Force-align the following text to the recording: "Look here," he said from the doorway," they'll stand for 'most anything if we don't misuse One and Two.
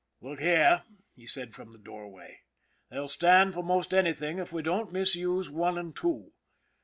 "Look 0.21 0.39
here," 0.39 0.81
he 1.15 1.27
said 1.27 1.53
from 1.53 1.69
the 1.69 1.77
doorway," 1.77 2.39
they'll 2.89 3.07
stand 3.07 3.53
for 3.53 3.61
'most 3.61 3.93
anything 3.93 4.39
if 4.39 4.51
we 4.51 4.63
don't 4.63 4.91
misuse 4.91 5.51
One 5.51 5.77
and 5.77 5.95
Two. 5.95 6.31